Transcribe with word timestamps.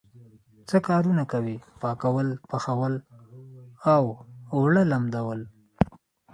څه 0.69 0.77
کارونه 0.87 1.23
کوئ؟ 1.31 1.55
پاکول، 1.81 2.29
پخول 2.49 2.93
او 3.93 4.03
اوړه 4.53 4.83
لمدول 4.91 5.41